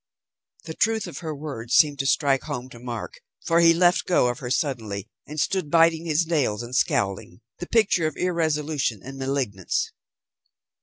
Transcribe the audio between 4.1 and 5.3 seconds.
of her suddenly,